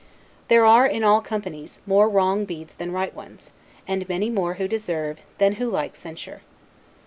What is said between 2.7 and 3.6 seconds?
than right ones,